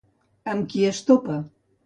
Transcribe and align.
Amb 0.53 0.65
qui 0.71 0.87
es 0.93 1.03
topa? 1.11 1.37